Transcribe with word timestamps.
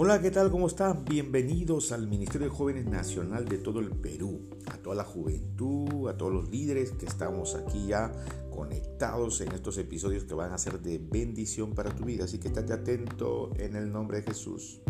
Hola, 0.00 0.22
¿qué 0.22 0.30
tal? 0.30 0.52
¿Cómo 0.52 0.68
están? 0.68 1.04
Bienvenidos 1.04 1.90
al 1.90 2.06
Ministerio 2.06 2.48
de 2.48 2.54
Jóvenes 2.54 2.86
Nacional 2.86 3.46
de 3.46 3.58
todo 3.58 3.80
el 3.80 3.90
Perú, 3.90 4.48
a 4.70 4.76
toda 4.76 4.94
la 4.94 5.02
juventud, 5.02 6.08
a 6.08 6.16
todos 6.16 6.32
los 6.32 6.48
líderes 6.50 6.92
que 6.92 7.04
estamos 7.04 7.56
aquí 7.56 7.88
ya 7.88 8.12
conectados 8.48 9.40
en 9.40 9.50
estos 9.50 9.76
episodios 9.76 10.22
que 10.22 10.34
van 10.34 10.52
a 10.52 10.58
ser 10.58 10.78
de 10.78 10.98
bendición 10.98 11.74
para 11.74 11.90
tu 11.96 12.04
vida. 12.04 12.26
Así 12.26 12.38
que 12.38 12.46
estate 12.46 12.74
atento 12.74 13.50
en 13.58 13.74
el 13.74 13.90
nombre 13.90 14.18
de 14.18 14.22
Jesús. 14.28 14.80